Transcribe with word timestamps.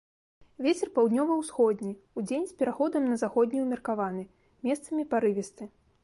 Вецер 0.65 0.89
паўднёва-ўсходні, 0.93 1.91
удзень 2.21 2.47
з 2.51 2.55
пераходам 2.61 3.03
на 3.11 3.17
заходні 3.25 3.59
ўмеркаваны, 3.65 4.23
месцамі 4.69 5.03
парывісты. 5.13 5.63